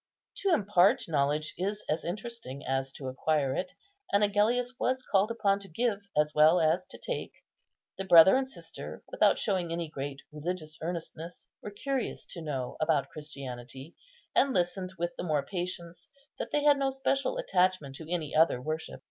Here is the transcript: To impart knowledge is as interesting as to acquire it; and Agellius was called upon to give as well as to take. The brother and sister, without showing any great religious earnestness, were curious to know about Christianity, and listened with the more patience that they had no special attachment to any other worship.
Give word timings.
To 0.37 0.49
impart 0.51 1.07
knowledge 1.07 1.53
is 1.59 1.85
as 1.87 2.03
interesting 2.03 2.65
as 2.65 2.91
to 2.93 3.07
acquire 3.07 3.53
it; 3.53 3.73
and 4.11 4.23
Agellius 4.23 4.73
was 4.79 5.03
called 5.03 5.29
upon 5.29 5.59
to 5.59 5.67
give 5.67 6.07
as 6.17 6.33
well 6.33 6.59
as 6.59 6.87
to 6.87 6.97
take. 6.97 7.31
The 7.99 8.03
brother 8.03 8.35
and 8.35 8.49
sister, 8.49 9.03
without 9.09 9.37
showing 9.37 9.71
any 9.71 9.87
great 9.89 10.23
religious 10.31 10.75
earnestness, 10.81 11.49
were 11.61 11.69
curious 11.69 12.25
to 12.31 12.41
know 12.41 12.77
about 12.81 13.09
Christianity, 13.09 13.95
and 14.33 14.55
listened 14.55 14.93
with 14.97 15.15
the 15.17 15.23
more 15.23 15.45
patience 15.45 16.09
that 16.39 16.49
they 16.49 16.63
had 16.63 16.79
no 16.79 16.89
special 16.89 17.37
attachment 17.37 17.93
to 17.97 18.11
any 18.11 18.33
other 18.35 18.59
worship. 18.59 18.99